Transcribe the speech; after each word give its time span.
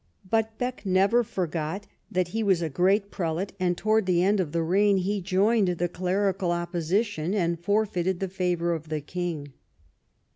But 0.27 0.57
Bek 0.57 0.83
never 0.83 1.23
forgot 1.23 1.85
that 2.09 2.29
he 2.29 2.41
was 2.41 2.63
a 2.63 2.69
great 2.71 3.11
prelate, 3.11 3.53
and 3.59 3.77
towards 3.77 4.07
the 4.07 4.23
end 4.23 4.39
of 4.39 4.51
the 4.51 4.63
reign 4.63 4.97
he 4.97 5.21
joined 5.21 5.67
the 5.77 5.87
clerical 5.87 6.51
opposition 6.51 7.35
and 7.35 7.59
forfeited 7.63 8.19
the 8.19 8.27
favour 8.27 8.73
of 8.73 8.89
the 8.89 8.99
king. 9.01 9.53